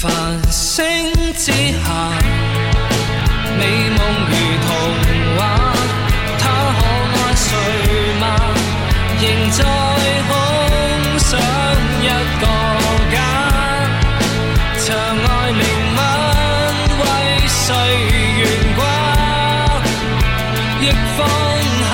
[0.00, 0.10] 繁
[0.50, 2.10] 星之下，
[3.58, 3.98] 美梦
[4.30, 4.32] 如
[4.64, 4.68] 童
[5.36, 5.38] 话，
[6.38, 6.42] 他
[6.78, 6.80] 可
[7.18, 7.48] 爱睡
[8.18, 8.24] 吗？
[9.20, 9.60] 仍在
[10.26, 10.32] 空
[11.18, 11.38] 想
[12.00, 12.08] 一
[12.40, 12.44] 个
[13.12, 13.14] 家，
[14.78, 15.62] 长爱灵
[15.94, 15.98] 吻
[16.96, 17.02] 为
[17.46, 17.68] 谁
[18.38, 18.40] 悬
[18.76, 18.80] 挂，
[20.80, 20.82] 亦
[21.18, 21.20] 放
[21.90, 21.92] 下。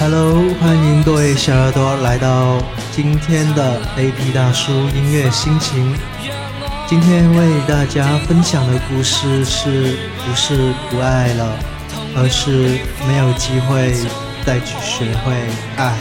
[0.00, 2.56] Hello，欢迎各位小耳朵来到
[2.90, 5.94] 今天的 AP 大叔音乐心情。
[6.88, 11.54] 今天为大家分享的故事是不是不爱了，
[12.16, 13.92] 而是没有机会
[14.42, 15.34] 再去学会
[15.76, 15.92] 爱。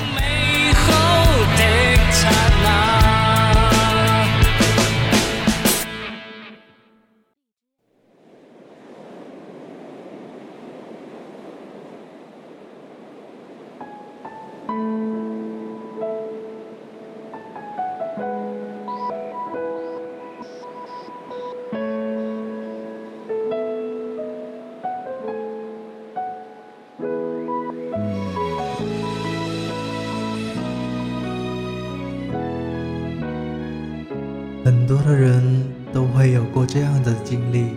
[34.67, 37.67] 很多的人都会有过这样的经历：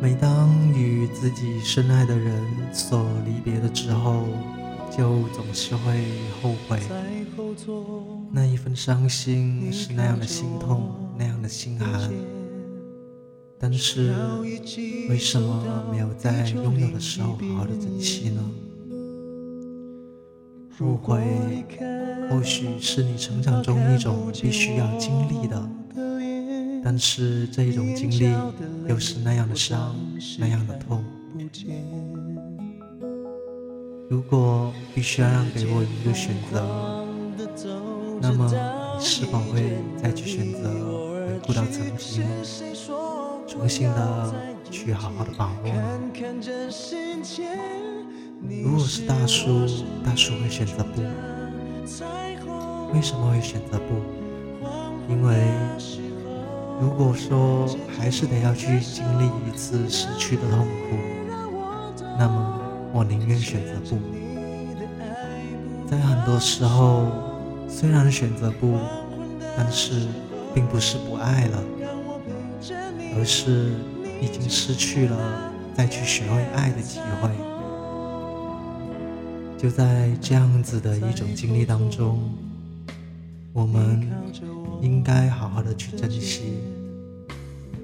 [0.00, 2.42] 每当与自己深爱的人
[2.72, 4.24] 所离别的之后，
[4.90, 6.02] 就总是会
[6.42, 6.80] 后悔。
[8.32, 12.10] 那一份伤心是那样的心痛，那样的心寒。
[13.60, 14.12] 但是，
[15.08, 18.42] 为什么没有在拥有的时候好好的珍惜呢？
[20.78, 21.64] 后悔，
[22.30, 25.70] 或许是你成长中一种必须要经历的，
[26.82, 28.32] 但是这一种经历
[28.88, 29.94] 又是那样的伤，
[30.38, 31.04] 那样的痛。
[34.08, 37.06] 如果必须要让给我一个选择，
[38.20, 38.50] 那么
[38.98, 40.68] 你是否会再去选择
[41.26, 42.24] 回顾到曾经，
[43.46, 44.34] 重新的
[44.70, 46.00] 去好好的把握呢？
[48.48, 49.66] 如果是大叔，
[50.04, 51.00] 大叔会选择不。
[52.92, 53.94] 为什么会选择不？
[55.08, 55.36] 因为
[56.80, 60.96] 如果说还是得要去经历一次失去的痛苦，
[62.18, 62.60] 那么
[62.92, 63.96] 我宁愿选择不。
[65.88, 67.12] 在很多时候，
[67.68, 68.76] 虽然选择不，
[69.56, 70.08] 但是
[70.52, 71.62] 并不是不爱了，
[73.16, 73.72] 而是
[74.20, 75.16] 已经失去了
[75.74, 77.30] 再去学会爱的机会。
[79.62, 82.18] 就在这样子的一种经历当中，
[83.52, 84.10] 我们
[84.80, 86.54] 应该好好的去珍惜，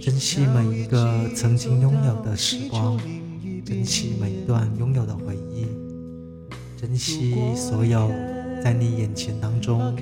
[0.01, 2.99] 珍惜每一个曾经拥有的时光，
[3.65, 5.69] 珍惜每一段拥有的回忆，
[6.77, 8.09] 珍惜所有
[8.61, 9.97] 在你眼前当中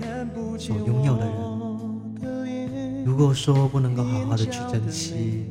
[0.58, 3.04] 所拥有的人。
[3.04, 5.44] 如果说不能够好好的去珍惜，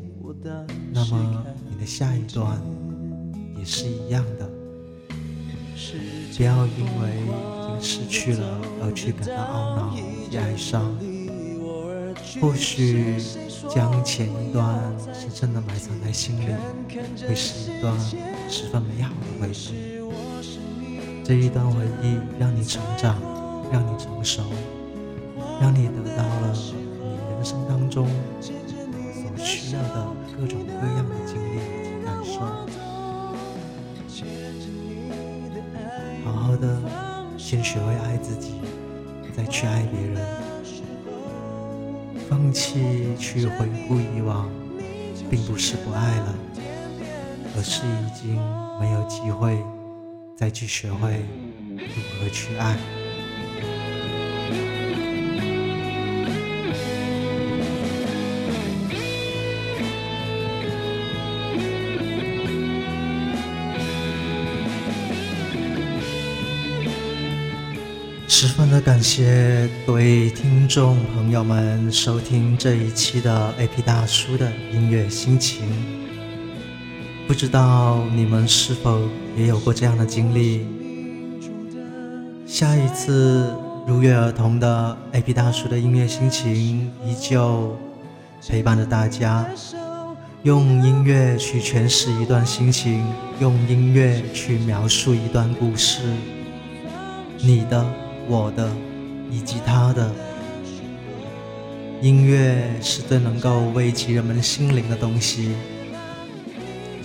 [0.91, 2.59] 那么你的下一段
[3.59, 4.54] 也是一样的。
[6.36, 7.28] 不要因为已
[7.68, 9.96] 经失去了而去感到懊恼
[10.40, 10.96] 哀伤。
[12.41, 13.16] 或许
[13.69, 14.81] 将前一段
[15.14, 16.53] 深深的埋藏在心里，
[17.25, 17.97] 会是一段
[18.50, 19.74] 十分美好的回忆。
[21.24, 23.22] 这一段回忆让你成长，
[23.72, 24.44] 让你成熟，
[25.62, 28.08] 让你得到了你人生当中
[37.55, 38.55] 先学会爱自己，
[39.33, 40.21] 再去爱别人。
[42.27, 44.49] 放弃去回顾以往，
[45.29, 46.35] 并不是不爱了，
[47.55, 48.35] 而是已经
[48.77, 49.57] 没有机会
[50.35, 51.23] 再去学会
[51.77, 52.75] 如何去爱。
[68.38, 75.66] 十分的感谢各位听众朋友们收听这一期的 AP 大叔的音乐心情。
[77.29, 80.66] 不知道你们是否也有过这样的经历？
[82.46, 83.55] 下一次
[83.87, 87.73] 如约而同的 AP 大叔的音乐心情依旧
[88.46, 89.46] 陪伴着大家，
[90.43, 93.02] 用音乐去诠释一段心情，
[93.40, 96.02] 用音乐去描述一段故事。
[97.37, 98.04] 你的。
[98.27, 98.69] 我的，
[99.31, 100.11] 以及他的。
[102.01, 105.55] 音乐是最能够慰藉人们心灵的东西。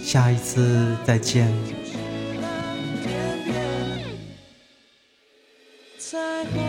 [0.02, 1.52] 下一次再见。
[5.98, 6.59] 在。